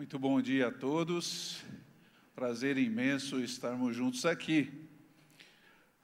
[0.00, 1.62] Muito bom dia a todos.
[2.34, 4.88] Prazer imenso estarmos juntos aqui.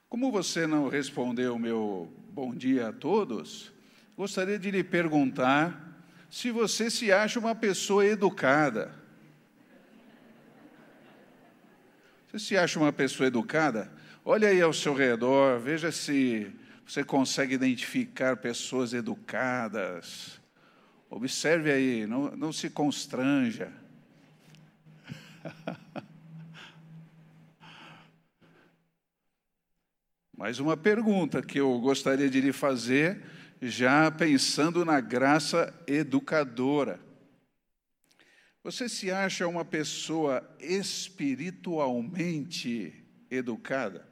[0.07, 3.73] Como você não respondeu meu bom dia a todos,
[4.15, 5.99] gostaria de lhe perguntar
[6.29, 8.95] se você se acha uma pessoa educada.
[12.29, 13.91] Você se acha uma pessoa educada?
[14.23, 16.55] Olha aí ao seu redor, veja se
[16.87, 20.39] você consegue identificar pessoas educadas.
[21.09, 23.86] Observe aí, não, não se constranja.
[30.37, 33.25] Mais uma pergunta que eu gostaria de lhe fazer,
[33.61, 37.01] já pensando na graça educadora.
[38.63, 44.07] Você se acha uma pessoa espiritualmente educada?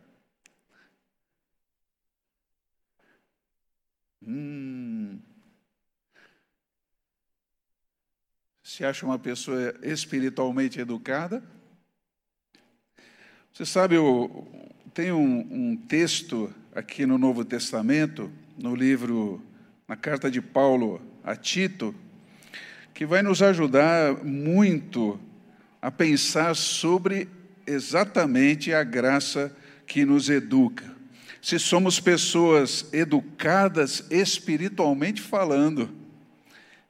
[4.23, 5.21] Hum.
[8.77, 11.41] Se acha uma pessoa espiritualmente educada?
[13.53, 14.49] Você sabe, eu,
[14.93, 19.41] tem um, um texto aqui no Novo Testamento, no livro,
[19.87, 21.95] na carta de Paulo a Tito,
[22.93, 25.21] que vai nos ajudar muito
[25.81, 27.29] a pensar sobre
[27.65, 30.93] exatamente a graça que nos educa.
[31.41, 36.03] Se somos pessoas educadas espiritualmente falando,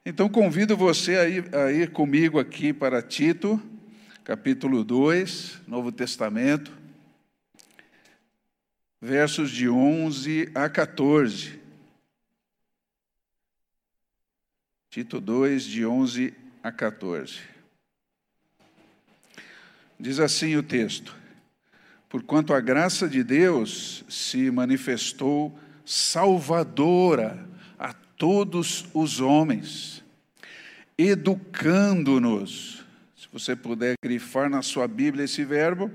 [0.05, 3.59] então convido você a ir, a ir comigo aqui para Tito,
[4.23, 6.71] capítulo 2, Novo Testamento,
[9.01, 11.59] versos de 11 a 14.
[14.91, 17.39] Tito 2, de 11 a 14.
[19.99, 21.17] Diz assim o texto:
[22.11, 27.54] Porquanto a graça de Deus se manifestou salvadora
[28.17, 30.03] todos os homens,
[30.97, 32.85] educando-nos.
[33.17, 35.91] Se você puder grifar na sua Bíblia esse verbo,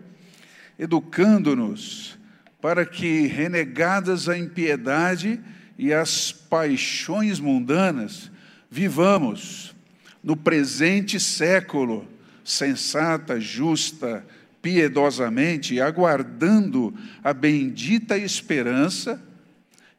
[0.78, 2.18] educando-nos,
[2.62, 5.40] para que, renegadas a impiedade
[5.78, 8.30] e as paixões mundanas,
[8.70, 9.74] vivamos
[10.22, 12.08] no presente século,
[12.44, 14.26] sensata, justa,
[14.62, 16.94] piedosamente, aguardando
[17.24, 19.24] a bendita esperança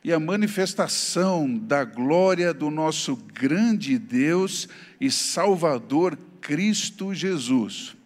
[0.03, 4.69] e a manifestação da glória do nosso grande Deus
[5.01, 7.97] e Salvador Cristo Jesus,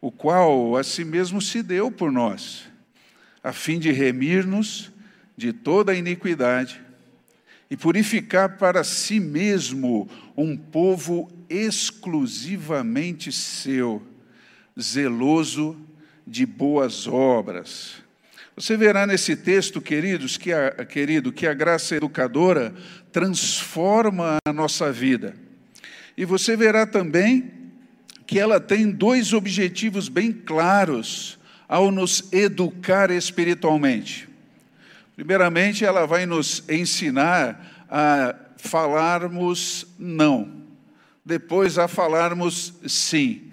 [0.00, 2.64] o qual a si mesmo se deu por nós,
[3.42, 4.90] a fim de remir-nos
[5.36, 6.80] de toda a iniquidade
[7.70, 14.02] e purificar para si mesmo um povo exclusivamente seu,
[14.78, 15.76] zeloso
[16.26, 17.99] de boas obras.
[18.60, 22.74] Você verá nesse texto, queridos, que a, querido, que a graça educadora
[23.10, 25.34] transforma a nossa vida.
[26.14, 27.50] E você verá também
[28.26, 34.28] que ela tem dois objetivos bem claros ao nos educar espiritualmente.
[35.16, 40.66] Primeiramente, ela vai nos ensinar a falarmos não,
[41.24, 43.50] depois a falarmos sim.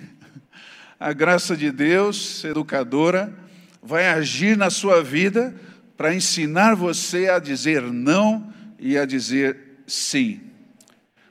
[1.00, 3.47] A graça de Deus, educadora,
[3.88, 5.56] vai agir na sua vida
[5.96, 10.42] para ensinar você a dizer não e a dizer sim.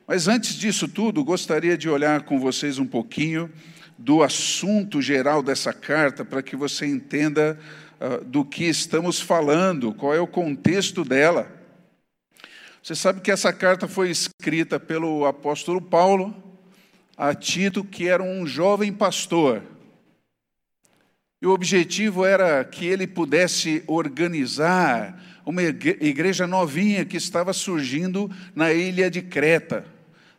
[0.07, 3.53] Mas antes disso tudo, gostaria de olhar com vocês um pouquinho
[3.99, 7.59] do assunto geral dessa carta, para que você entenda
[8.01, 11.53] uh, do que estamos falando, qual é o contexto dela.
[12.83, 16.35] Você sabe que essa carta foi escrita pelo apóstolo Paulo
[17.19, 19.63] a Tito, que era um jovem pastor
[21.41, 28.73] e o objetivo era que ele pudesse organizar uma igreja novinha que estava surgindo na
[28.73, 29.85] ilha de Creta.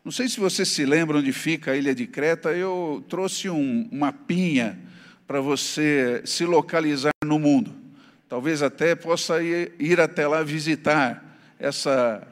[0.03, 3.88] Não sei se vocês se lembram onde fica a ilha de Creta, eu trouxe um
[3.91, 4.80] mapinha
[5.28, 7.75] para você se localizar no mundo.
[8.28, 12.25] Talvez até possa ir, ir até lá visitar essa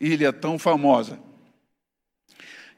[0.00, 1.18] ilha tão famosa.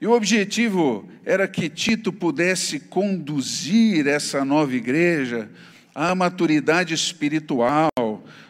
[0.04, 5.49] E o objetivo era que Tito pudesse conduzir essa nova igreja
[5.94, 7.88] à maturidade espiritual,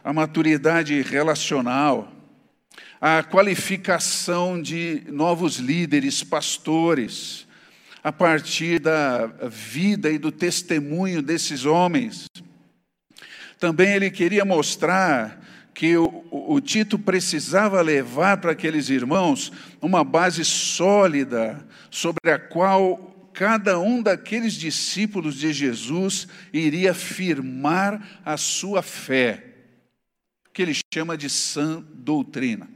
[0.02, 2.12] à maturidade relacional,
[3.00, 7.46] à qualificação de novos líderes, pastores,
[8.02, 12.24] a partir da vida e do testemunho desses homens.
[13.60, 15.40] Também ele queria mostrar
[15.74, 23.30] que o, o, Tito precisava levar para aqueles irmãos uma base sólida sobre a qual
[23.32, 29.44] cada um daqueles discípulos de Jesus iria firmar a sua fé,
[30.52, 32.68] que ele chama de sã doutrina.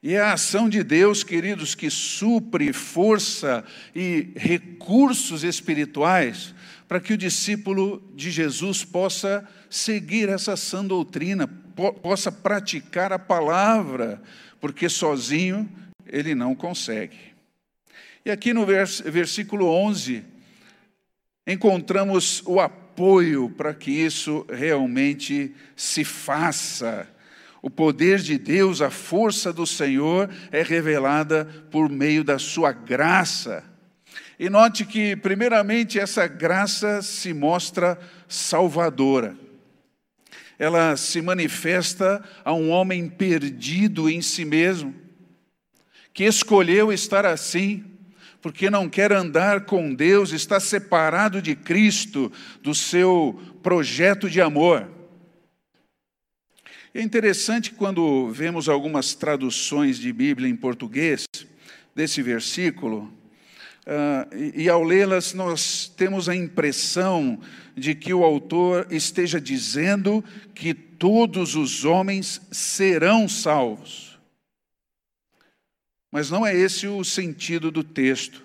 [0.00, 3.64] E é a ação de Deus, queridos, que supre força
[3.94, 6.54] e recursos espirituais
[6.90, 13.18] para que o discípulo de Jesus possa seguir essa sã doutrina, po possa praticar a
[13.18, 14.20] palavra,
[14.60, 15.70] porque sozinho
[16.04, 17.16] ele não consegue.
[18.24, 20.24] E aqui no vers versículo 11,
[21.46, 27.08] encontramos o apoio para que isso realmente se faça.
[27.62, 33.69] O poder de Deus, a força do Senhor é revelada por meio da sua graça.
[34.40, 39.36] E note que, primeiramente, essa graça se mostra salvadora.
[40.58, 44.94] Ela se manifesta a um homem perdido em si mesmo,
[46.14, 47.84] que escolheu estar assim,
[48.40, 52.32] porque não quer andar com Deus, está separado de Cristo,
[52.62, 54.88] do seu projeto de amor.
[56.94, 61.26] É interessante quando vemos algumas traduções de Bíblia em português
[61.94, 63.19] desse versículo,
[63.90, 67.40] Uh, e, e ao lê-las, nós temos a impressão
[67.74, 74.16] de que o autor esteja dizendo que todos os homens serão salvos.
[76.08, 78.44] Mas não é esse o sentido do texto.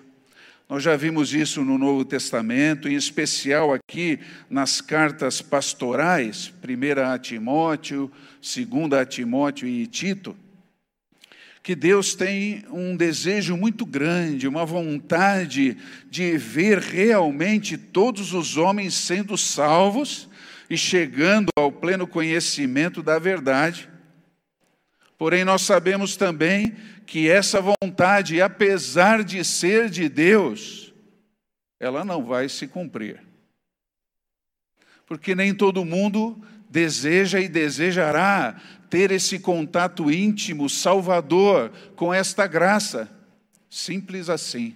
[0.68, 4.18] Nós já vimos isso no Novo Testamento, em especial aqui
[4.50, 8.10] nas cartas pastorais, 1 a Timóteo,
[8.42, 10.36] 2 a Timóteo e Tito
[11.66, 15.76] que Deus tem um desejo muito grande, uma vontade
[16.08, 20.28] de ver realmente todos os homens sendo salvos
[20.70, 23.90] e chegando ao pleno conhecimento da verdade.
[25.18, 30.94] Porém, nós sabemos também que essa vontade, apesar de ser de Deus,
[31.80, 33.20] ela não vai se cumprir.
[35.04, 36.40] Porque nem todo mundo
[36.70, 38.54] deseja e desejará
[38.88, 43.08] ter esse contato íntimo, salvador, com esta graça.
[43.68, 44.74] Simples assim.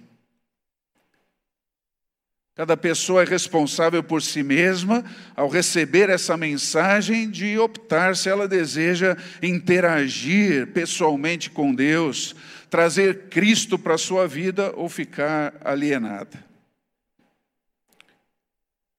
[2.53, 5.03] Cada pessoa é responsável por si mesma
[5.35, 12.35] ao receber essa mensagem de optar se ela deseja interagir pessoalmente com Deus,
[12.69, 16.50] trazer Cristo para a sua vida ou ficar alienada.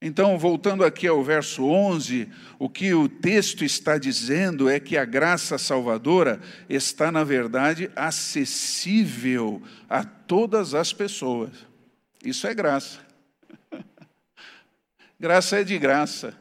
[0.04, 2.28] Então, voltando aqui ao verso 11,
[2.58, 9.62] o que o texto está dizendo é que a graça salvadora está, na verdade, acessível
[9.88, 11.50] a todas as pessoas.
[12.24, 12.98] Isso é graça.
[15.20, 16.34] graça é de graça.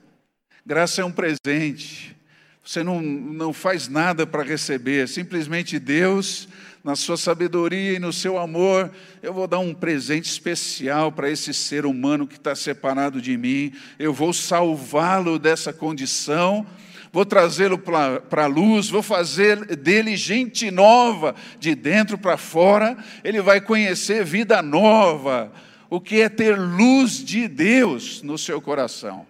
[0.66, 2.18] Graça é um presente.
[2.64, 6.48] Você não, não faz nada para receber, simplesmente Deus
[6.84, 8.92] na sua sabedoria e no seu amor,
[9.22, 13.72] eu vou dar um presente especial para esse ser humano que está separado de mim,
[14.00, 16.66] eu vou salvá-lo dessa condição,
[17.12, 23.42] vou trazê-lo para a luz, vou fazer dele gente nova, de dentro para fora, ele
[23.42, 25.52] vai conhecer vida nova,
[25.90, 29.28] o que é ter luz de Deus no seu coração.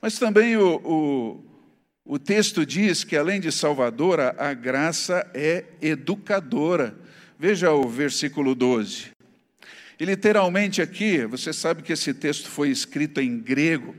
[0.00, 1.49] Mas também o, o
[2.12, 6.92] o texto diz que, além de salvadora, a graça é educadora.
[7.38, 9.12] Veja o versículo 12.
[9.96, 13.94] E literalmente aqui, você sabe que esse texto foi escrito em grego.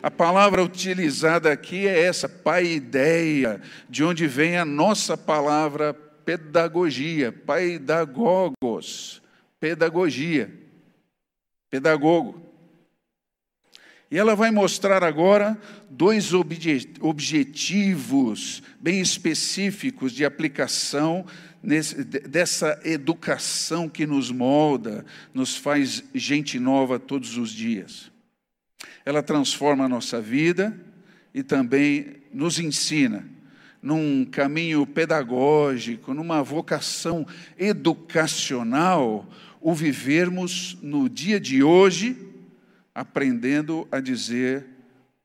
[0.00, 3.60] A palavra utilizada aqui é essa, paideia,
[3.90, 9.20] de onde vem a nossa palavra pedagogia, paidagogos,
[9.58, 10.54] pedagogia,
[11.68, 12.53] pedagogo.
[14.14, 15.58] E ela vai mostrar agora
[15.90, 16.30] dois
[17.00, 21.26] objetivos bem específicos de aplicação
[21.60, 25.04] nesse, dessa educação que nos molda,
[25.34, 28.12] nos faz gente nova todos os dias.
[29.04, 30.80] Ela transforma a nossa vida
[31.34, 33.28] e também nos ensina
[33.82, 37.26] num caminho pedagógico, numa vocação
[37.58, 39.28] educacional,
[39.60, 42.32] o vivermos no dia de hoje
[42.94, 44.66] aprendendo a dizer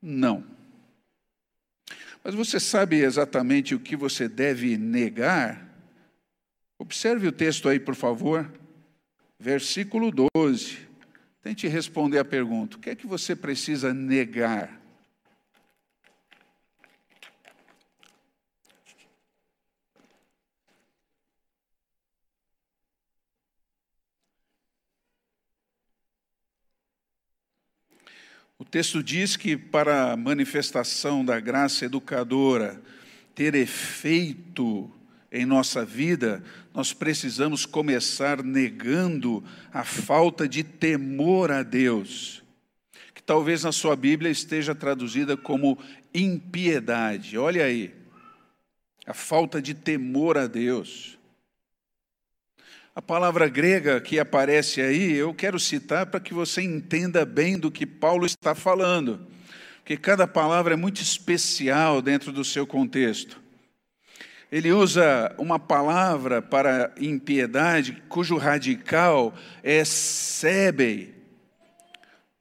[0.02, 0.44] não.
[2.24, 5.68] Mas você sabe exatamente o que você deve negar?
[6.78, 8.50] Observe o texto aí, por favor.
[9.38, 10.78] Versículo 12.
[11.42, 14.79] Tente responder a pergunta: o que é que você precisa negar?
[28.60, 32.78] O texto diz que para a manifestação da graça educadora
[33.34, 34.92] ter efeito
[35.32, 42.42] em nossa vida, nós precisamos começar negando a falta de temor a Deus,
[43.14, 45.78] que talvez na sua Bíblia esteja traduzida como
[46.12, 47.38] impiedade.
[47.38, 47.94] Olha aí,
[49.06, 51.18] a falta de temor a Deus.
[53.00, 57.70] A palavra grega que aparece aí, eu quero citar para que você entenda bem do
[57.70, 59.26] que Paulo está falando,
[59.78, 63.40] porque cada palavra é muito especial dentro do seu contexto.
[64.52, 71.14] Ele usa uma palavra para impiedade, cujo radical é sebei,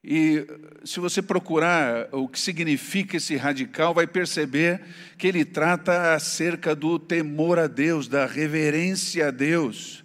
[0.04, 0.46] e
[0.84, 4.82] se você procurar o que significa esse radical, vai perceber
[5.18, 10.04] que ele trata acerca do temor a Deus, da reverência a Deus,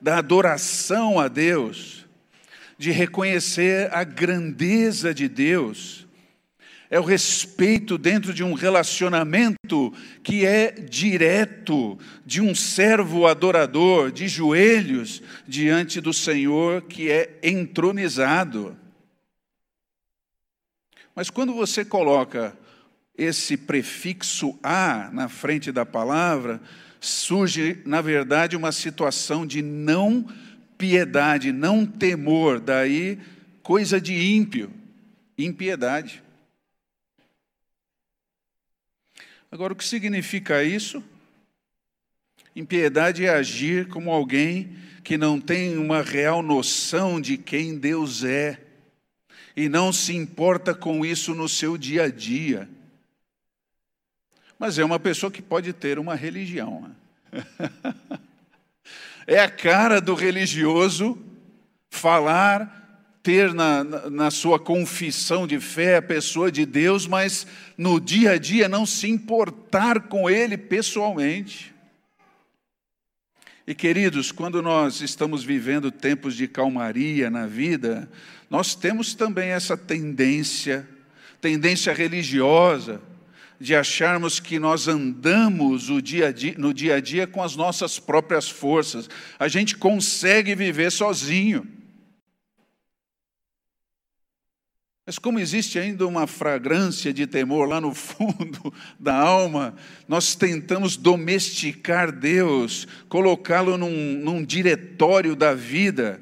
[0.00, 2.06] da adoração a Deus,
[2.76, 6.06] de reconhecer a grandeza de Deus.
[6.90, 14.28] É o respeito dentro de um relacionamento que é direto, de um servo adorador, de
[14.28, 18.76] joelhos diante do Senhor que é entronizado.
[21.14, 22.56] Mas quando você coloca
[23.16, 26.60] esse prefixo a na frente da palavra,
[27.06, 30.26] surge, na verdade, uma situação de não
[30.78, 33.18] piedade, não temor, daí
[33.62, 34.70] coisa de ímpio,
[35.38, 36.22] impiedade.
[39.50, 41.02] Agora, o que significa isso?
[42.56, 48.60] Impiedade é agir como alguém que não tem uma real noção de quem Deus é
[49.56, 52.68] e não se importa com isso no seu dia a dia.
[54.58, 56.88] Mas é uma pessoa que pode ter uma religião.
[57.32, 57.44] Né?
[59.26, 61.18] é a cara do religioso
[61.90, 62.84] falar,
[63.22, 67.46] ter na, na sua confissão de fé a pessoa de Deus, mas
[67.76, 71.74] no dia a dia não se importar com ele pessoalmente.
[73.66, 78.10] E queridos, quando nós estamos vivendo tempos de calmaria na vida,
[78.50, 80.86] nós temos também essa tendência,
[81.40, 83.00] tendência religiosa,
[83.64, 88.48] de acharmos que nós andamos dia dia, no dia a dia com as nossas próprias
[88.48, 89.08] forças.
[89.38, 91.66] A gente consegue viver sozinho.
[95.06, 99.74] Mas como existe ainda uma fragrância de temor lá no fundo da alma,
[100.06, 106.20] nós tentamos domesticar Deus, colocá-lo num, num diretório da vida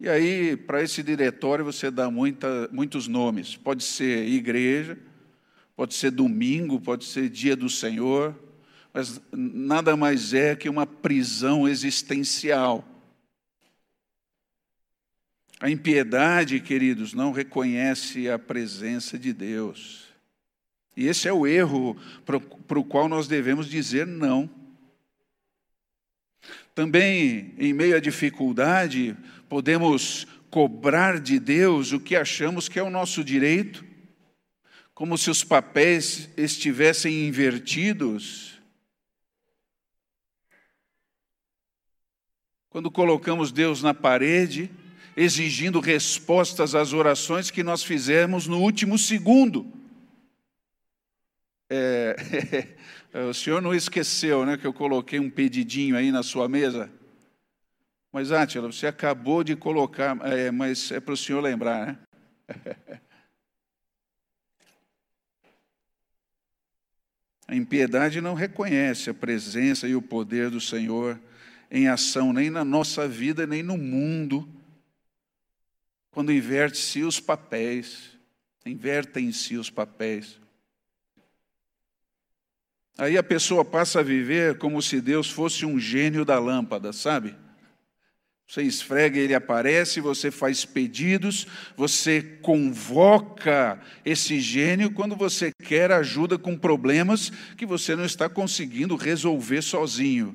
[0.00, 3.56] e aí, para esse diretório, você dá muita, muitos nomes.
[3.56, 4.96] Pode ser igreja,
[5.78, 8.36] pode ser domingo, pode ser dia do Senhor,
[8.92, 12.84] mas nada mais é que uma prisão existencial.
[15.60, 20.08] A impiedade, queridos, não reconhece a presença de Deus.
[20.96, 24.50] E esse é o erro para o qual nós devemos dizer não.
[26.74, 29.16] Também, em meio à dificuldade,
[29.48, 33.86] podemos cobrar de Deus o que achamos que é o nosso direito,
[34.98, 38.60] como se os papéis estivessem invertidos.
[42.68, 44.68] Quando colocamos Deus na parede,
[45.16, 49.72] exigindo respostas às orações que nós fizemos no último segundo.
[51.70, 52.16] É,
[53.30, 56.90] o senhor não esqueceu né, que eu coloquei um pedidinho aí na sua mesa?
[58.12, 61.98] Mas, Átila, você acabou de colocar, é, mas é para o senhor lembrar, né?
[67.48, 71.18] A impiedade não reconhece a presença e o poder do Senhor
[71.70, 74.46] em ação, nem na nossa vida, nem no mundo.
[76.10, 78.18] Quando inverte-se os papéis,
[78.66, 80.38] invertem-se os papéis.
[82.98, 87.34] Aí a pessoa passa a viver como se Deus fosse um gênio da lâmpada, sabe?
[88.48, 96.38] Você esfrega, ele aparece, você faz pedidos, você convoca esse gênio quando você quer ajuda
[96.38, 100.34] com problemas que você não está conseguindo resolver sozinho.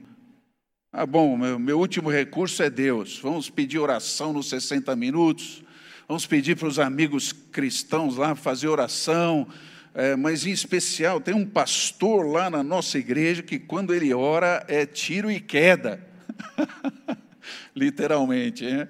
[0.91, 3.17] Ah, bom, meu, meu último recurso é Deus.
[3.17, 5.63] Vamos pedir oração nos 60 minutos,
[6.07, 9.47] vamos pedir para os amigos cristãos lá fazer oração.
[9.95, 14.63] É, mas em especial, tem um pastor lá na nossa igreja que, quando ele ora,
[14.67, 15.99] é tiro e queda.
[17.75, 18.65] literalmente.
[18.65, 18.87] Hein?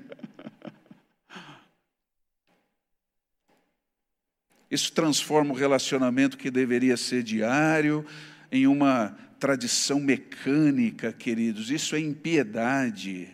[4.74, 8.03] Isso transforma o relacionamento que deveria ser diário
[8.51, 11.69] em uma tradição mecânica, queridos.
[11.69, 13.29] Isso é impiedade.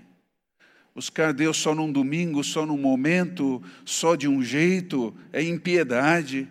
[0.93, 6.45] Buscar Deus só num domingo, só num momento, só de um jeito, é impiedade.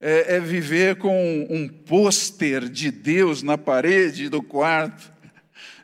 [0.00, 5.13] É, é viver com um pôster de Deus na parede do quarto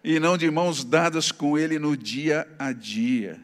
[0.02, 3.40] e não de mãos dadas com Ele no dia a dia.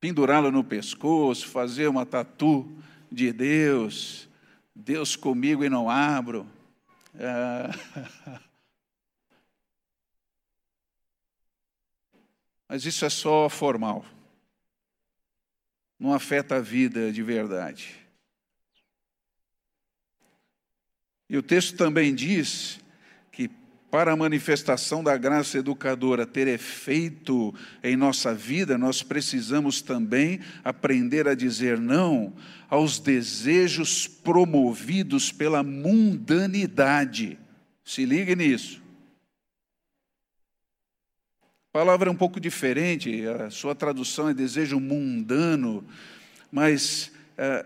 [0.00, 2.70] Pendurá-lo no pescoço, fazer uma tatu
[3.10, 4.28] de Deus,
[4.74, 6.46] Deus comigo e não abro.
[7.18, 7.70] Ah.
[12.68, 14.04] Mas isso é só formal.
[15.98, 17.96] Não afeta a vida de verdade.
[21.28, 22.78] E o texto também diz
[23.90, 31.26] para a manifestação da graça educadora ter efeito em nossa vida, nós precisamos também aprender
[31.26, 32.34] a dizer não
[32.68, 37.38] aos desejos promovidos pela mundanidade.
[37.82, 38.82] Se ligue nisso.
[41.70, 45.86] A palavra é um pouco diferente, a sua tradução é desejo mundano,
[46.50, 47.64] mas é,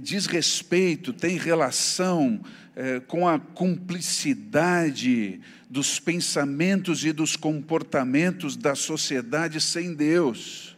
[0.00, 2.40] diz respeito, tem relação
[2.76, 10.76] é, com a cumplicidade dos pensamentos e dos comportamentos da sociedade sem Deus.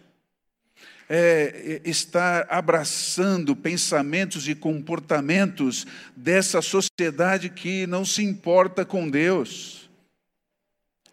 [1.09, 5.87] É, é estar abraçando pensamentos e comportamentos
[6.17, 9.89] dessa sociedade que não se importa com Deus.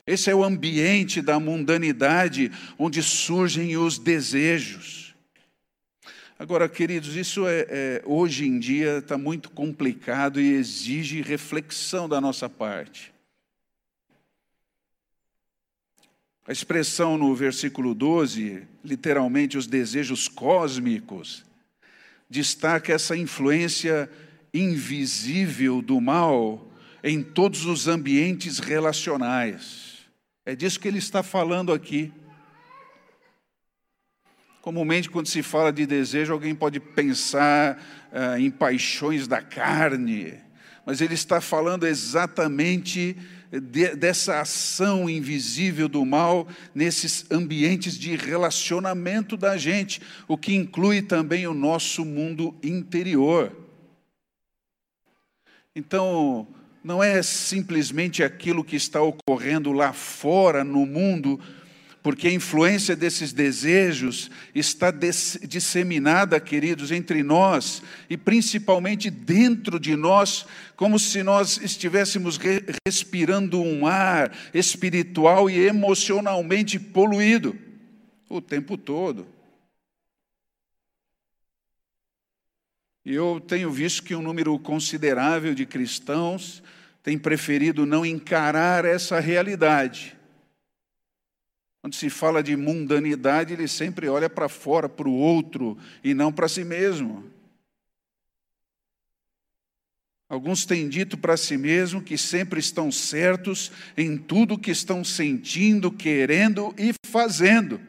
[0.06, 5.03] Esse é o ambiente da mundanidade onde surgem os desejos.
[6.44, 12.20] Agora, queridos, isso é, é hoje em dia está muito complicado e exige reflexão da
[12.20, 13.14] nossa parte.
[16.46, 21.46] A expressão no versículo 12, literalmente os desejos cósmicos,
[22.30, 24.12] destaca essa influência
[24.54, 26.70] invisível do mal
[27.02, 30.00] em todos os ambientes relacionais.
[30.46, 32.12] É disso que ele está falando aqui.
[34.64, 40.36] Comumente, quando se fala de desejo, alguém pode pensar ah, em paixões da carne,
[40.86, 43.18] mas ele está falando exatamente
[43.52, 51.02] de, dessa ação invisível do mal nesses ambientes de relacionamento da gente, o que inclui
[51.02, 53.52] também o nosso mundo interior.
[55.76, 56.48] Então,
[56.82, 61.38] não é simplesmente aquilo que está ocorrendo lá fora no mundo,
[62.04, 70.46] porque a influência desses desejos está disseminada, queridos, entre nós e principalmente dentro de nós,
[70.76, 77.58] como se nós estivéssemos re respirando um ar espiritual e emocionalmente poluído
[78.28, 79.26] o tempo todo.
[83.06, 86.62] E eu tenho visto que um número considerável de cristãos
[87.02, 90.18] tem preferido não encarar essa realidade.
[91.84, 96.32] Quando se fala de mundanidade, ele sempre olha para fora, para o outro, e não
[96.32, 97.30] para si mesmo.
[100.30, 105.92] Alguns têm dito para si mesmo que sempre estão certos em tudo que estão sentindo,
[105.92, 107.82] querendo e fazendo.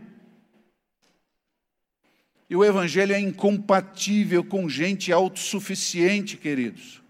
[2.51, 7.04] E o Evangelho é incompatível com gente autossuficiente, queridos.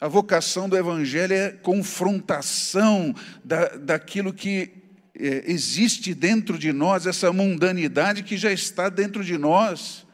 [0.00, 3.12] A vocação do Evangelho é confrontação
[3.44, 4.70] da, daquilo que
[5.12, 10.06] é, existe dentro de nós, essa mundanidade que já está dentro de nós.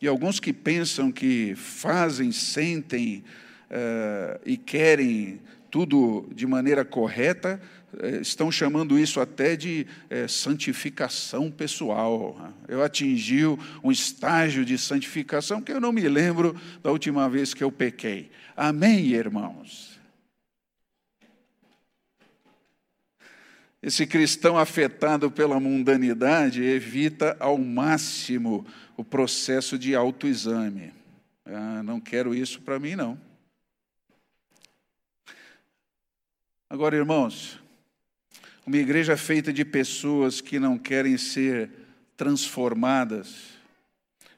[0.00, 3.22] E alguns que pensam que fazem, sentem
[3.70, 7.60] uh, e querem tudo de maneira correta,
[8.20, 12.52] estão chamando isso até de é, santificação pessoal.
[12.68, 13.44] Eu atingi
[13.82, 18.30] um estágio de santificação que eu não me lembro da última vez que eu pequei.
[18.56, 19.98] Amém, irmãos?
[23.82, 30.92] Esse cristão afetado pela mundanidade evita ao máximo o processo de autoexame.
[31.46, 33.18] Ah, não quero isso para mim, não.
[36.68, 37.59] Agora, irmãos,
[38.70, 41.68] uma igreja feita de pessoas que não querem ser
[42.16, 43.58] transformadas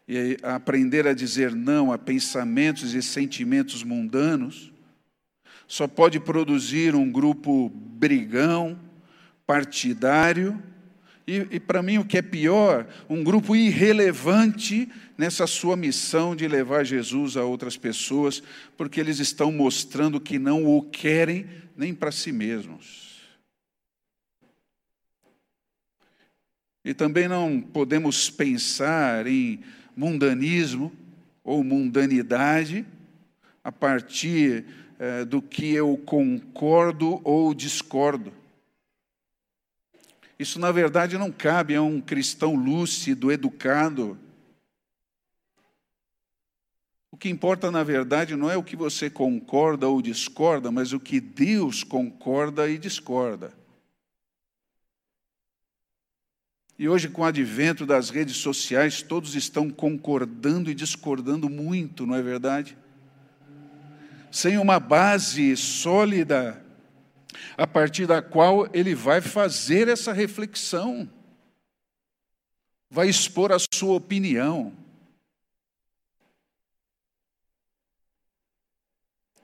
[0.08, 4.72] e aprender a dizer não a pensamentos e sentimentos mundanos,
[5.68, 8.78] só pode produzir um grupo brigão,
[9.46, 10.58] partidário,
[11.26, 16.48] e, e para mim o que é pior, um grupo irrelevante nessa sua missão de
[16.48, 18.42] levar Jesus a outras pessoas,
[18.78, 21.44] porque eles estão mostrando que não o querem
[21.76, 23.11] nem para si mesmos.
[26.84, 29.60] E também não podemos pensar em
[29.96, 30.92] mundanismo
[31.44, 32.84] ou mundanidade
[33.62, 34.64] a partir
[34.98, 38.32] eh, do que eu concordo ou discordo.
[40.38, 44.18] Isso, na verdade, não cabe a um cristão lúcido, educado.
[47.12, 50.98] O que importa, na verdade, não é o que você concorda ou discorda, mas o
[50.98, 53.61] que Deus concorda e discorda.
[56.82, 62.16] E hoje, com o advento das redes sociais, todos estão concordando e discordando muito, não
[62.16, 62.76] é verdade?
[64.32, 66.60] Sem uma base sólida,
[67.56, 71.08] a partir da qual ele vai fazer essa reflexão,
[72.90, 74.72] vai expor a sua opinião.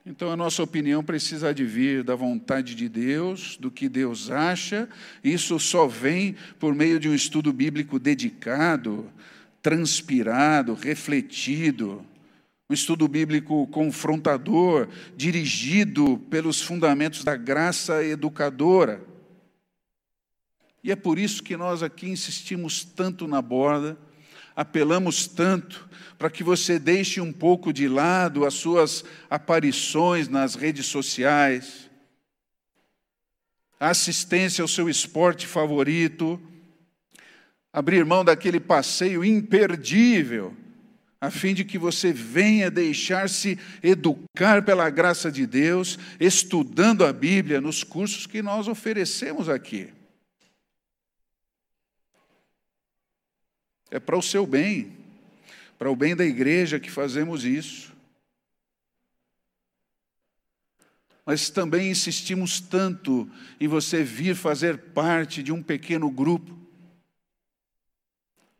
[0.09, 4.89] Então a nossa opinião precisa vir da vontade de Deus, do que Deus acha.
[5.23, 9.07] Isso só vem por meio de um estudo bíblico dedicado,
[9.61, 12.03] transpirado, refletido.
[12.67, 19.03] Um estudo bíblico confrontador, dirigido pelos fundamentos da graça educadora.
[20.83, 23.95] E é por isso que nós aqui insistimos tanto na borda
[24.59, 30.85] apelamos tanto para que você deixe um pouco de lado as suas aparições nas redes
[30.87, 31.89] sociais,
[33.79, 36.37] a assistência ao seu esporte favorito,
[37.71, 40.53] abrir mão daquele passeio imperdível,
[41.21, 47.61] a fim de que você venha deixar-se educar pela graça de Deus, estudando a Bíblia
[47.61, 49.93] nos cursos que nós oferecemos aqui.
[53.91, 54.95] É para o seu bem,
[55.77, 57.91] para o bem da igreja que fazemos isso.
[61.25, 66.57] Mas também insistimos tanto em você vir fazer parte de um pequeno grupo,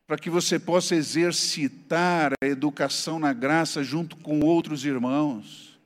[0.06, 5.80] para que você possa exercitar a educação na graça junto com outros irmãos,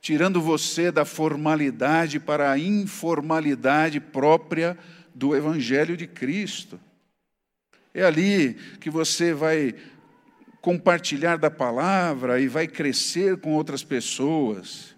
[0.00, 4.76] tirando você da formalidade para a informalidade própria
[5.14, 6.78] do Evangelho de Cristo.
[7.94, 9.74] É ali que você vai
[10.60, 14.94] compartilhar da palavra e vai crescer com outras pessoas.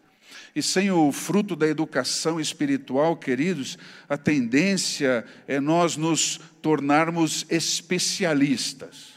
[0.54, 3.78] E sem o fruto da educação espiritual, queridos,
[4.08, 9.12] a tendência é nós nos tornarmos especialistas.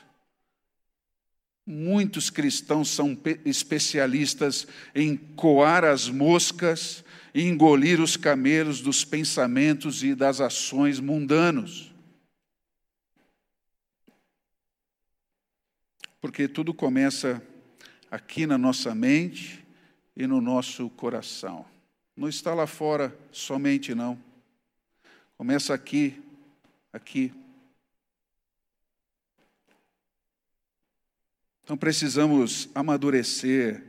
[1.68, 10.14] Muitos cristãos são especialistas em coar as moscas e engolir os camelos dos pensamentos e
[10.14, 11.95] das ações mundanos.
[16.26, 17.40] Porque tudo começa
[18.10, 19.64] aqui na nossa mente
[20.18, 21.64] e no nosso coração.
[22.18, 24.18] Não está lá fora somente, não.
[25.38, 26.20] Começa aqui,
[26.92, 27.32] aqui.
[31.64, 33.84] Então precisamos amadurecer,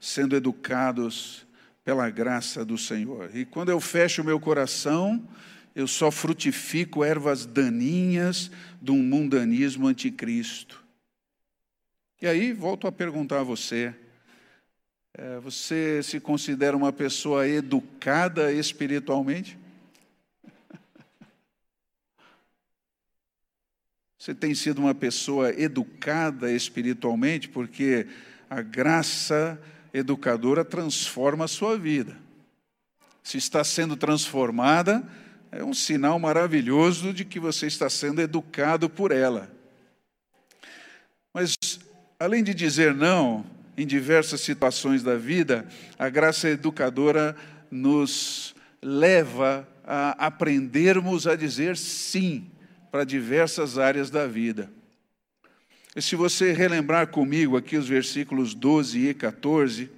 [0.00, 1.46] sendo educados
[1.84, 3.36] pela graça do Senhor.
[3.36, 5.28] E quando eu fecho o meu coração,
[5.76, 8.50] eu só frutifico ervas daninhas
[8.80, 10.81] de um mundanismo anticristo.
[12.22, 13.92] E aí, volto a perguntar a você:
[15.12, 19.58] é, você se considera uma pessoa educada espiritualmente?
[24.16, 28.06] Você tem sido uma pessoa educada espiritualmente, porque
[28.48, 29.60] a graça
[29.92, 32.16] educadora transforma a sua vida.
[33.20, 35.02] Se está sendo transformada,
[35.50, 39.50] é um sinal maravilhoso de que você está sendo educado por ela.
[41.34, 41.56] Mas
[42.22, 43.44] Além de dizer não
[43.76, 45.66] em diversas situações da vida,
[45.98, 47.34] a graça educadora
[47.68, 52.46] nos leva a aprendermos a dizer sim
[52.92, 54.70] para diversas áreas da vida.
[55.96, 59.90] E se você relembrar comigo aqui os versículos 12 e 14,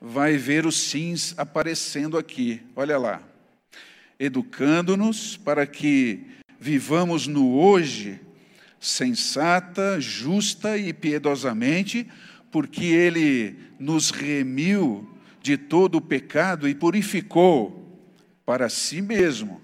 [0.00, 2.62] vai ver os sims aparecendo aqui.
[2.76, 3.20] Olha lá.
[4.20, 6.24] Educando-nos para que
[6.60, 8.20] vivamos no hoje
[8.82, 12.04] sensata, justa e piedosamente,
[12.50, 15.08] porque ele nos remiu
[15.40, 18.02] de todo o pecado e purificou
[18.44, 19.62] para si mesmo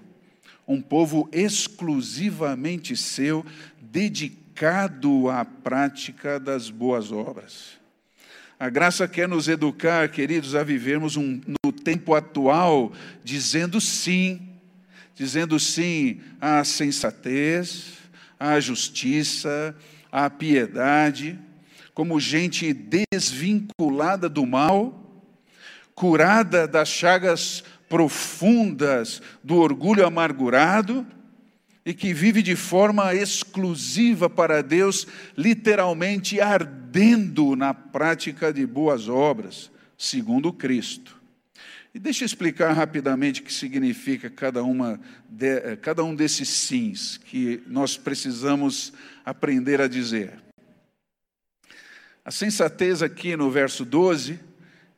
[0.65, 3.45] um povo exclusivamente seu,
[3.81, 7.77] dedicado à prática das boas obras.
[8.57, 14.47] A graça quer nos educar, queridos, a vivermos um, no tempo atual, dizendo sim,
[15.13, 17.98] dizendo sim à sensatez,
[18.39, 19.75] à justiça,
[20.11, 21.37] à piedade,
[21.93, 25.23] como gente desvinculada do mal,
[25.93, 31.05] curada das chagas profundas do orgulho amargurado
[31.85, 39.71] e que vive de forma exclusiva para Deus, literalmente ardendo na prática de boas obras,
[39.97, 41.18] segundo Cristo.
[41.93, 46.47] E deixa eu explicar rapidamente o que significa cada, uma de, eh, cada um desses
[46.47, 48.93] sims que nós precisamos
[49.25, 50.39] aprender a dizer.
[52.23, 54.39] A sensatez aqui no verso 12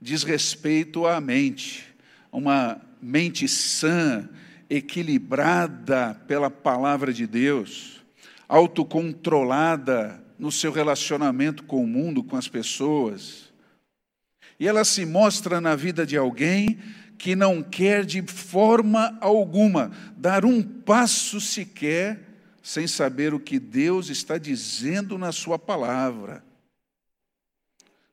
[0.02, 1.86] diz respeito à mente,
[2.30, 4.28] uma mente sã
[4.70, 8.04] equilibrada pela palavra de Deus,
[8.50, 13.51] autocontrolada no seu relacionamento com o mundo, com as pessoas.
[14.62, 16.78] E ela se mostra na vida de alguém
[17.18, 22.20] que não quer de forma alguma dar um passo sequer
[22.62, 26.46] sem saber o que Deus está dizendo na Sua palavra.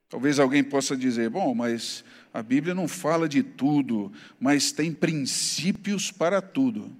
[0.08, 6.11] Talvez alguém possa dizer: bom, mas a Bíblia não fala de tudo, mas tem princípios
[6.11, 6.90] para tudo.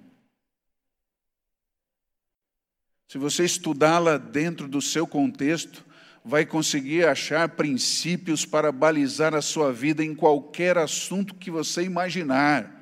[3.07, 5.83] Se você estudá-la dentro do seu contexto,
[6.23, 12.75] vai conseguir achar princípios para balizar a sua vida em qualquer assunto que você imaginar.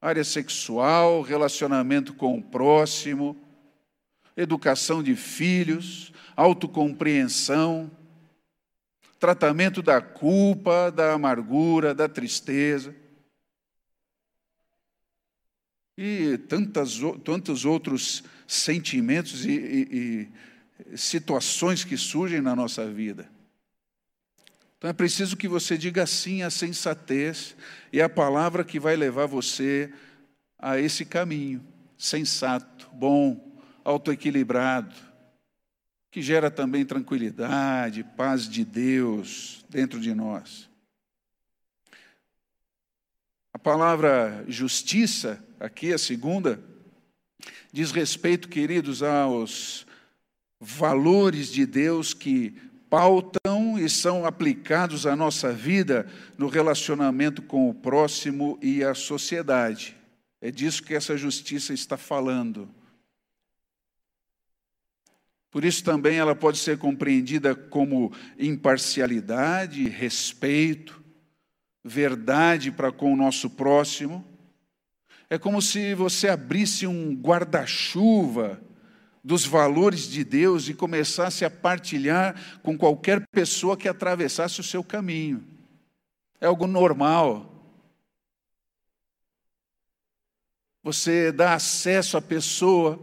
[0.00, 3.36] Área sexual, relacionamento com o próximo,
[4.36, 7.90] educação de filhos, autocompreensão
[9.24, 12.94] tratamento da culpa, da amargura, da tristeza.
[15.96, 20.28] E tantas, tantos outros sentimentos e, e, e
[20.96, 23.28] situações que surgem na nossa vida.
[24.78, 27.56] Então é preciso que você diga sim à sensatez
[27.92, 29.92] e a palavra que vai levar você
[30.58, 31.64] a esse caminho
[31.96, 34.94] sensato, bom, autoequilibrado
[36.14, 40.70] que gera também tranquilidade, paz de Deus dentro de nós.
[43.52, 46.62] A palavra justiça, aqui a segunda,
[47.72, 49.88] diz respeito, queridos, aos
[50.64, 52.54] valores de Deus que
[52.88, 56.06] pautam e são aplicados à nossa vida
[56.38, 59.94] no relacionamento com o próximo e a sociedade.
[60.40, 62.68] É disso que essa justiça está falando.
[65.50, 71.02] Por isso também ela pode ser compreendida como imparcialidade, respeito,
[71.84, 74.24] verdade para com o nosso próximo.
[75.28, 78.60] É como se você abrisse um guarda-chuva
[79.24, 84.84] dos valores de Deus e começasse a partilhar com qualquer pessoa que atravessasse o seu
[84.84, 85.42] caminho.
[86.40, 87.50] É algo normal.
[90.82, 93.00] Você dá acesso à pessoa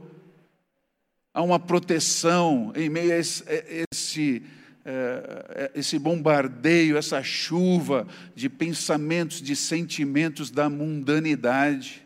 [1.34, 3.44] há uma proteção em meio a esse,
[3.92, 4.44] esse,
[4.86, 12.06] é, esse bombardeio, essa chuva de pensamentos, de sentimentos da mundanidade.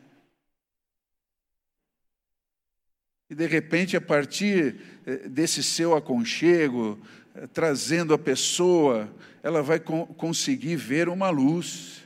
[3.29, 6.99] E de repente, a partir é, desse seu aconchego,
[7.33, 12.05] é, trazendo a pessoa, ela vai conseguir ver uma luz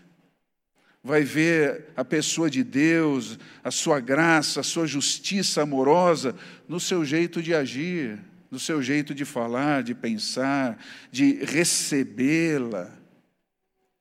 [1.03, 6.35] vai ver a pessoa de Deus, a sua graça, a sua justiça amorosa
[6.67, 8.19] no seu jeito de agir,
[8.51, 10.77] no seu jeito de falar, de pensar,
[11.11, 12.91] de recebê-la.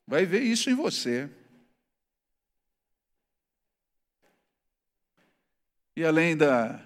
[0.06, 1.28] Vai ver isso em você.
[5.94, 6.80] E além da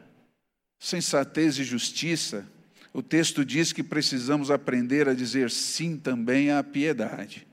[0.82, 2.44] sensatez e justiça,
[2.92, 7.46] o texto diz que precisamos aprender a dizer sim também à piedade.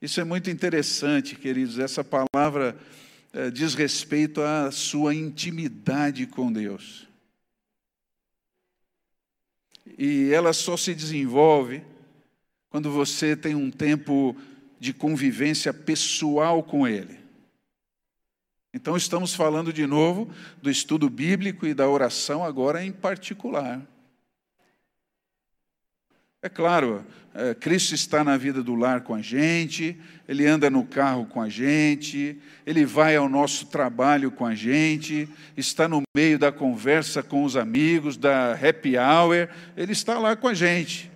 [0.00, 1.78] Isso é muito interessante, queridos.
[1.78, 2.76] Essa palavra
[3.32, 7.06] é, diz respeito à sua intimidade com Deus.
[9.96, 11.84] E ela só se desenvolve
[12.68, 14.36] quando você tem um tempo
[14.80, 17.21] de convivência pessoal com Ele.
[18.74, 20.30] Então, estamos falando de novo
[20.62, 23.82] do estudo bíblico e da oração, agora em particular.
[26.40, 27.04] É claro,
[27.34, 31.40] é, Cristo está na vida do lar com a gente, Ele anda no carro com
[31.40, 37.22] a gente, Ele vai ao nosso trabalho com a gente, está no meio da conversa
[37.22, 41.11] com os amigos, da happy hour, Ele está lá com a gente.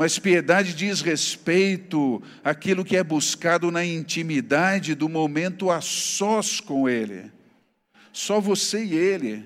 [0.00, 6.88] Mas piedade diz respeito àquilo que é buscado na intimidade do momento a sós com
[6.88, 7.30] Ele.
[8.10, 9.44] Só você e Ele.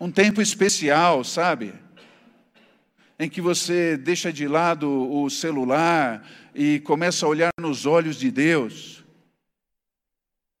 [0.00, 1.74] Um tempo especial, sabe?
[3.20, 8.32] em que você deixa de lado o celular e começa a olhar nos olhos de
[8.32, 9.04] Deus,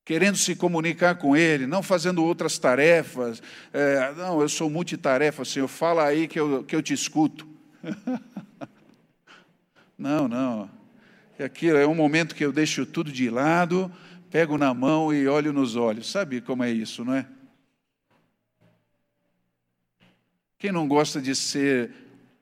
[0.04, 3.42] querendo se comunicar com Ele, não fazendo outras tarefas.
[3.72, 7.57] É, não, eu sou multitarefa, Senhor, fala aí que eu, que eu te escuto.
[9.96, 10.70] não, não.
[11.38, 13.92] Aquilo é um momento que eu deixo tudo de lado,
[14.30, 16.10] pego na mão e olho nos olhos.
[16.10, 17.26] Sabe como é isso, não é?
[20.58, 21.92] Quem não gosta de ser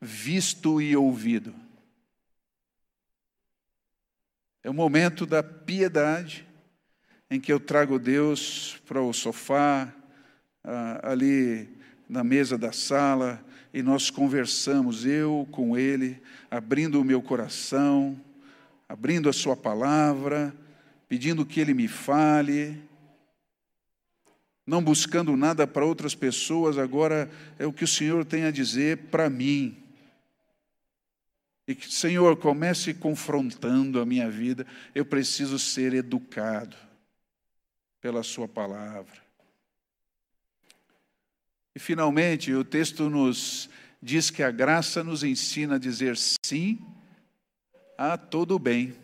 [0.01, 1.55] visto e ouvido.
[4.65, 6.47] É o momento da piedade
[7.31, 9.93] em que eu trago Deus para o sofá,
[11.03, 11.69] ali
[12.09, 13.45] na mesa da sala,
[13.77, 16.19] e nós conversamos, eu com Ele,
[16.51, 18.19] abrindo o meu coração,
[18.89, 20.57] abrindo a Sua palavra,
[21.07, 22.83] pedindo que Ele me fale,
[24.67, 28.97] não buscando nada para outras pessoas, agora é o que o Senhor tem a dizer
[29.11, 29.77] para mim.
[31.69, 36.75] E que, Senhor, comece confrontando a minha vida, eu preciso ser educado
[38.01, 39.26] pela Sua palavra.
[41.77, 43.69] E, finalmente, o texto nos
[44.01, 46.83] diz que a graça nos ensina a dizer sim
[47.99, 48.97] a todo bem.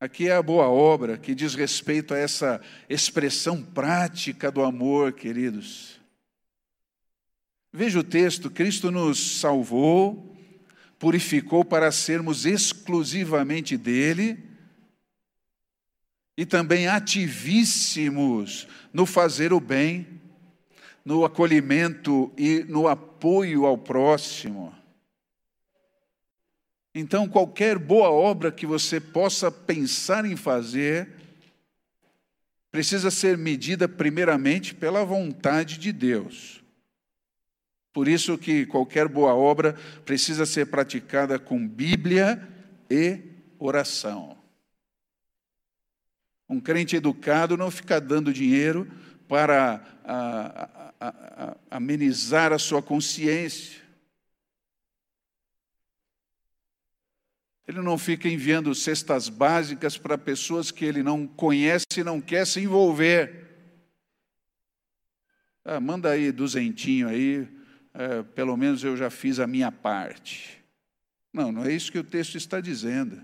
[0.00, 6.00] Aqui é a boa obra que diz respeito a essa expressão prática do amor, queridos.
[7.70, 10.34] Veja o texto: Cristo nos salvou,
[10.98, 14.47] purificou para sermos exclusivamente dele
[16.38, 20.06] e também ativíssimos no fazer o bem,
[21.04, 24.72] no acolhimento e no apoio ao próximo.
[26.94, 31.08] Então, qualquer boa obra que você possa pensar em fazer,
[32.70, 36.62] precisa ser medida primeiramente pela vontade de Deus.
[37.92, 39.74] Por isso que qualquer boa obra
[40.04, 42.40] precisa ser praticada com Bíblia
[42.88, 43.18] e
[43.58, 44.37] oração.
[46.48, 48.90] Um crente educado não fica dando dinheiro
[49.28, 53.82] para a, a, a, amenizar a sua consciência.
[57.66, 62.46] Ele não fica enviando cestas básicas para pessoas que ele não conhece e não quer
[62.46, 63.46] se envolver.
[65.62, 67.46] Ah, manda aí duzentinho aí,
[67.92, 70.64] é, pelo menos eu já fiz a minha parte.
[71.30, 73.22] Não, não é isso que o texto está dizendo.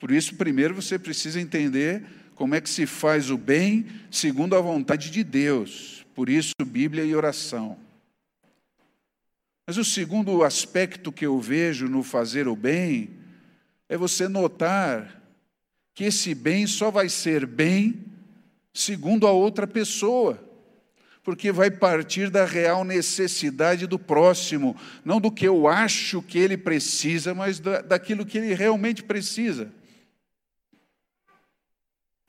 [0.00, 2.02] Por isso, primeiro você precisa entender
[2.34, 6.06] como é que se faz o bem segundo a vontade de Deus.
[6.14, 7.76] Por isso, Bíblia e oração.
[9.66, 13.10] Mas o segundo aspecto que eu vejo no fazer o bem
[13.90, 15.22] é você notar
[15.94, 18.02] que esse bem só vai ser bem
[18.72, 20.42] segundo a outra pessoa,
[21.22, 26.56] porque vai partir da real necessidade do próximo, não do que eu acho que ele
[26.56, 29.70] precisa, mas daquilo que ele realmente precisa.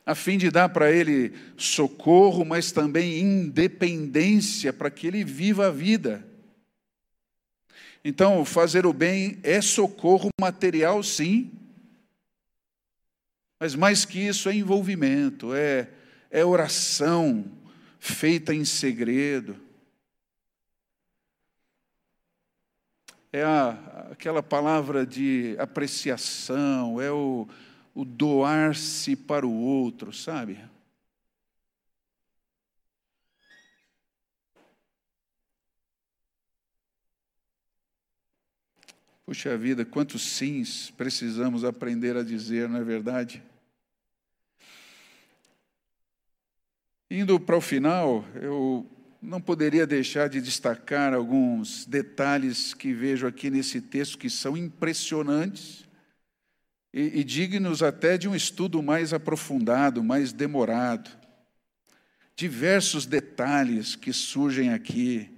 [0.06, 5.72] A fim de dar para ele socorro, mas também independência para que ele viva a
[5.72, 6.28] vida.
[8.04, 11.52] Então, fazer o bem é socorro material, sim,
[13.62, 15.88] mas mais que isso é envolvimento, é,
[16.32, 17.46] é oração
[18.00, 19.56] feita em segredo.
[23.32, 27.48] É a, aquela palavra de apreciação, é o,
[27.94, 30.60] o doar-se para o outro, sabe?
[39.26, 43.42] Puxa vida, quantos sims precisamos aprender a dizer, não é verdade?
[47.10, 48.86] Indo para o final, eu
[49.22, 55.86] não poderia deixar de destacar alguns detalhes que vejo aqui nesse texto que são impressionantes
[56.94, 61.10] e, e dignos até de um estudo mais aprofundado, mais demorado.
[62.36, 65.30] Diversos detalhes que surgem aqui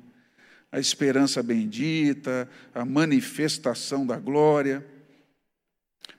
[0.72, 4.84] a esperança bendita, a manifestação da glória.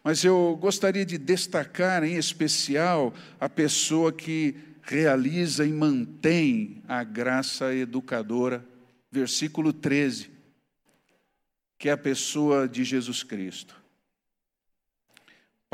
[0.03, 7.75] Mas eu gostaria de destacar em especial a pessoa que realiza e mantém a graça
[7.75, 8.65] educadora,
[9.11, 10.31] versículo 13,
[11.79, 13.84] que é a pessoa de Jesus Cristo.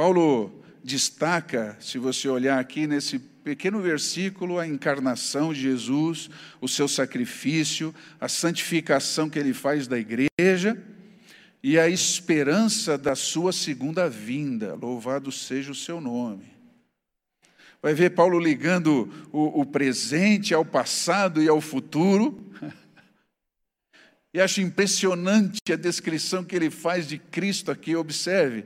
[0.00, 0.50] Paulo
[0.82, 7.94] destaca, se você olhar aqui nesse pequeno versículo, a encarnação de Jesus, o seu sacrifício,
[8.18, 10.82] a santificação que ele faz da igreja
[11.62, 14.74] e a esperança da sua segunda vinda.
[14.74, 16.46] Louvado seja o seu nome.
[17.82, 22.42] Vai ver Paulo ligando o, o presente ao passado e ao futuro.
[24.32, 27.96] E acho impressionante a descrição que ele faz de Cristo aqui.
[27.96, 28.64] Observe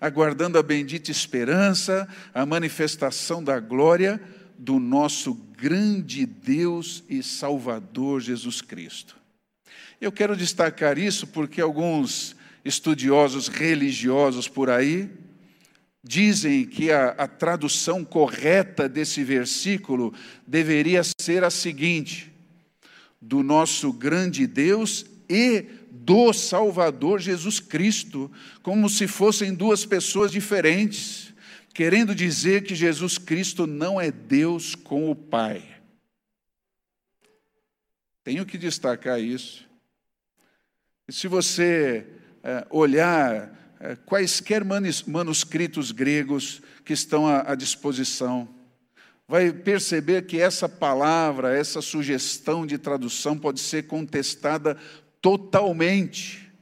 [0.00, 4.20] aguardando a bendita esperança, a manifestação da glória
[4.58, 9.16] do nosso grande Deus e Salvador Jesus Cristo.
[10.00, 15.10] Eu quero destacar isso porque alguns estudiosos religiosos por aí
[16.02, 20.12] dizem que a, a tradução correta desse versículo
[20.46, 22.32] deveria ser a seguinte:
[23.20, 25.66] do nosso grande Deus e
[26.04, 28.30] do Salvador Jesus Cristo,
[28.62, 31.32] como se fossem duas pessoas diferentes,
[31.72, 35.62] querendo dizer que Jesus Cristo não é Deus com o Pai.
[38.24, 39.64] Tenho que destacar isso.
[41.08, 42.06] E se você
[42.42, 48.48] é, olhar é, quaisquer manuscritos gregos que estão à disposição.
[49.28, 54.78] Vai perceber que essa palavra, essa sugestão de tradução pode ser contestada
[55.26, 56.52] totalmente.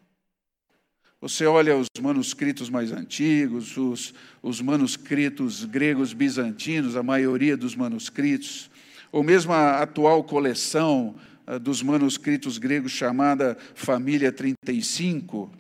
[1.21, 8.71] Você olha os manuscritos mais antigos, os, os manuscritos gregos bizantinos, a maioria dos manuscritos,
[9.13, 11.15] ou mesmo a atual coleção
[11.47, 15.51] ah, dos manuscritos gregos chamada Família 35,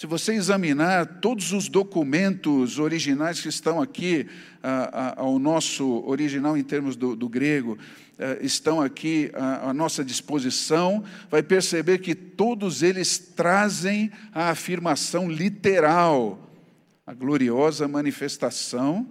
[0.00, 4.26] se você examinar todos os documentos originais que estão aqui,
[5.14, 7.76] ao nosso original em termos do, do grego,
[8.18, 16.50] ah, estão aqui à nossa disposição, vai perceber que todos eles trazem a afirmação literal,
[17.06, 19.06] a gloriosa manifestação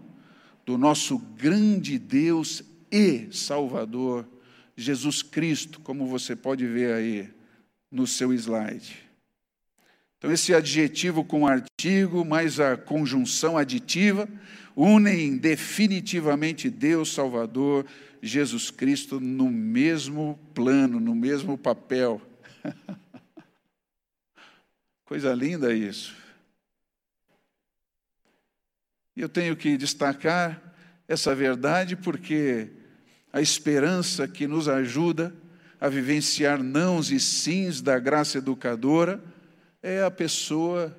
[0.65, 4.27] do nosso grande Deus e Salvador,
[4.75, 7.29] Jesus Cristo, como você pode ver aí
[7.91, 9.08] no seu slide.
[10.19, 14.27] Então, esse adjetivo com artigo, mais a conjunção aditiva,
[14.75, 17.85] unem definitivamente Deus Salvador,
[18.21, 22.21] Jesus Cristo, no mesmo plano, no mesmo papel.
[25.05, 26.13] Coisa linda isso.
[29.15, 30.61] E eu tenho que destacar
[31.07, 32.67] essa verdade porque
[33.31, 35.33] a esperança que nos ajuda
[35.79, 39.23] a vivenciar nãos e sims da graça educadora
[39.81, 40.97] é a pessoa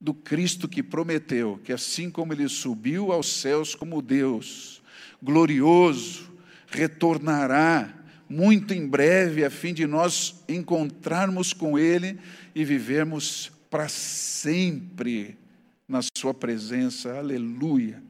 [0.00, 4.82] do Cristo que prometeu que, assim como ele subiu aos céus como Deus,
[5.22, 6.30] glorioso,
[6.66, 12.18] retornará muito em breve, a fim de nós encontrarmos com Ele
[12.54, 15.38] e vivermos para sempre
[15.86, 17.16] na Sua presença.
[17.18, 18.02] Aleluia.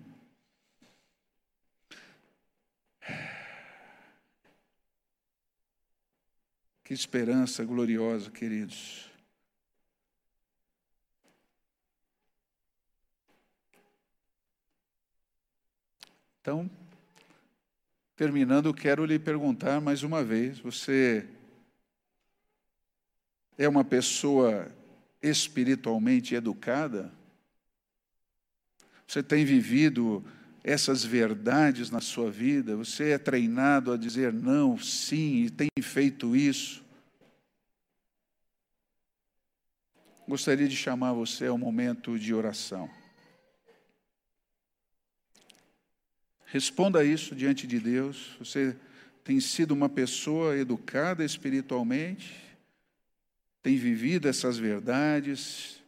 [6.84, 9.11] Que esperança gloriosa, queridos.
[16.43, 16.68] Então,
[18.16, 21.24] terminando, quero lhe perguntar mais uma vez: você
[23.57, 24.68] é uma pessoa
[25.22, 27.12] espiritualmente educada?
[29.07, 30.24] Você tem vivido
[30.64, 32.76] essas verdades na sua vida?
[32.76, 36.84] Você é treinado a dizer não, sim, e tem feito isso?
[40.26, 42.90] Gostaria de chamar você a um momento de oração.
[46.53, 48.36] Responda isso diante de Deus.
[48.38, 48.76] Você
[49.24, 52.30] tem sido uma pessoa educada espiritualmente,
[53.62, 55.80] tem vivido essas verdades.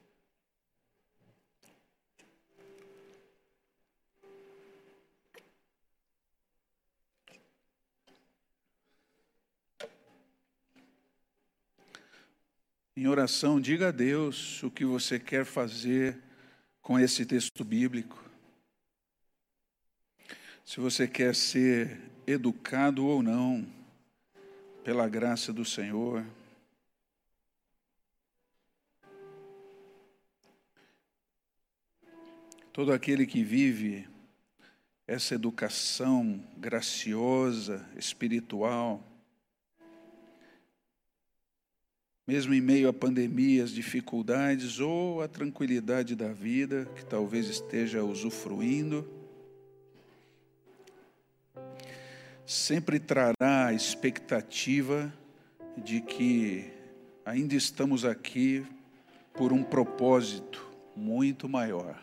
[12.97, 16.19] Em oração, diga a Deus o que você quer fazer
[16.81, 18.24] com esse texto bíblico
[20.65, 23.67] se você quer ser educado ou não,
[24.83, 26.25] pela graça do Senhor.
[32.73, 34.09] Todo aquele que vive
[35.07, 39.03] essa educação graciosa, espiritual,
[42.27, 49.07] mesmo em meio a pandemias, dificuldades ou a tranquilidade da vida que talvez esteja usufruindo,
[52.47, 55.13] sempre trará a expectativa
[55.77, 56.71] de que
[57.25, 58.65] ainda estamos aqui
[59.33, 60.65] por um propósito
[60.95, 61.99] muito maior.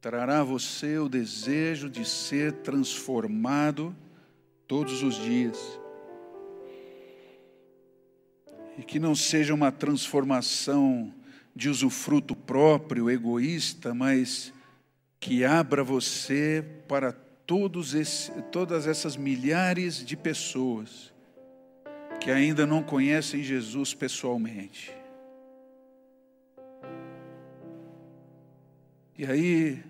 [0.00, 3.94] Trará a você o desejo de ser transformado
[4.66, 5.58] todos os dias.
[8.78, 11.12] E que não seja uma transformação
[11.54, 14.52] de usufruto próprio, egoísta, mas
[15.20, 17.12] que abra você para
[17.46, 21.12] todos esse, todas essas milhares de pessoas
[22.20, 24.92] que ainda não conhecem Jesus pessoalmente.
[29.18, 29.82] E aí,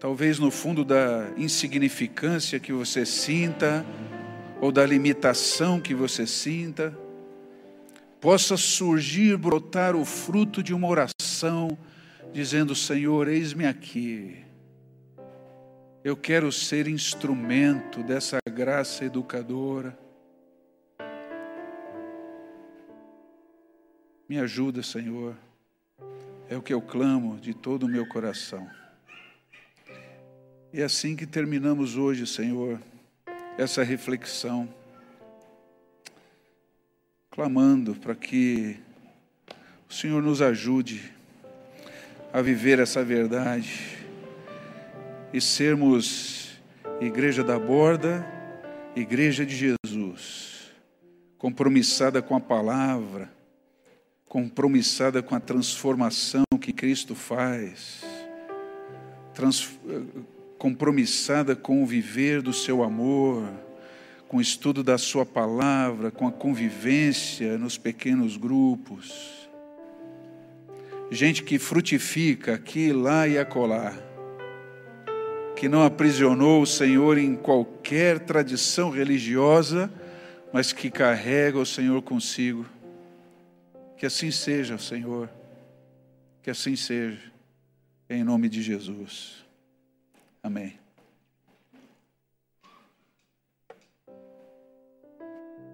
[0.00, 3.84] talvez no fundo da insignificância que você sinta,
[4.60, 6.96] ou da limitação que você sinta,
[8.20, 11.76] possa surgir, brotar o fruto de uma oração
[12.34, 14.44] dizendo: Senhor, eis-me aqui.
[16.02, 19.96] Eu quero ser instrumento dessa graça educadora.
[24.28, 25.36] Me ajuda, Senhor.
[26.50, 28.68] É o que eu clamo de todo o meu coração.
[30.72, 32.82] E é assim que terminamos hoje, Senhor,
[33.56, 34.68] essa reflexão.
[37.30, 38.78] clamando para que
[39.90, 41.13] o Senhor nos ajude
[42.34, 43.96] a viver essa verdade
[45.32, 46.58] e sermos
[47.00, 48.26] igreja da borda,
[48.96, 50.72] igreja de Jesus,
[51.38, 53.32] compromissada com a palavra,
[54.28, 58.04] compromissada com a transformação que Cristo faz,
[59.32, 59.78] trans,
[60.58, 63.48] compromissada com o viver do seu amor,
[64.26, 69.43] com o estudo da sua palavra, com a convivência nos pequenos grupos.
[71.10, 73.94] Gente que frutifica aqui, lá e acolá,
[75.56, 79.92] que não aprisionou o Senhor em qualquer tradição religiosa,
[80.52, 82.66] mas que carrega o Senhor consigo.
[83.96, 85.30] Que assim seja, Senhor.
[86.42, 87.32] Que assim seja.
[88.08, 89.44] Em nome de Jesus.
[90.42, 90.83] Amém.